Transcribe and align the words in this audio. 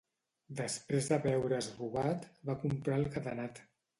Després 0.59 1.09
de 1.11 1.19
veure's 1.25 1.67
robat, 1.83 2.27
va 2.51 2.57
comprar 2.65 2.99
el 3.03 3.07
cadenat. 3.19 3.65